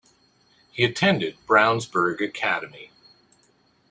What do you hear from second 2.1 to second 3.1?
Academy.